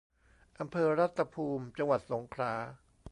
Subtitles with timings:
[0.59, 2.53] อำเภอรัตภูมิ จังหวัดสงขลา